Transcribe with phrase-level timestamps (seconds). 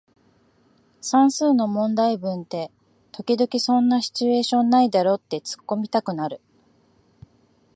[0.99, 2.71] 算数の問題文って
[3.11, 6.41] 時々そんなシチュエーションないだろってツッコミたくなる